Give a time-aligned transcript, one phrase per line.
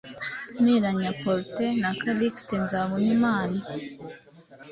[0.61, 3.61] Mpiranya Protais na Callixte Nzabonimana